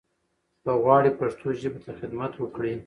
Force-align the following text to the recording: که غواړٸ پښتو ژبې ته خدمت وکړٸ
که 0.63 0.71
غواړٸ 0.83 1.03
پښتو 1.19 1.47
ژبې 1.61 1.79
ته 1.85 1.91
خدمت 1.99 2.33
وکړٸ 2.37 2.63